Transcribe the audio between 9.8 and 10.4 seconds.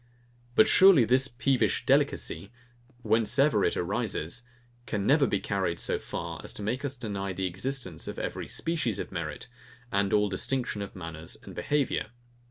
and all